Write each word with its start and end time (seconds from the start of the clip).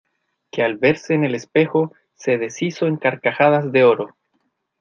que 0.49 0.63
al 0.63 0.77
verse 0.79 1.13
en 1.13 1.25
el 1.25 1.35
espejo 1.35 1.93
se 2.15 2.39
deshizo 2.39 2.87
en 2.87 2.97
carcajadas 2.97 3.71
de 3.71 3.83
oro. 3.83 4.17